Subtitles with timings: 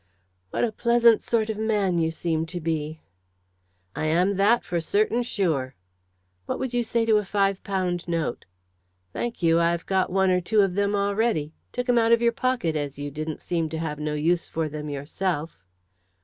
[0.49, 3.01] "What a pleasant sort of man you seem to be!"
[3.95, 5.75] "I am that for certain sure."
[6.47, 8.45] "What would you say to a five pound note?"
[9.13, 11.53] "Thank you; I've got one or two of them already.
[11.71, 14.67] Took 'em out of your pocket, as you didn't seem to have no use for
[14.67, 15.63] them yourself."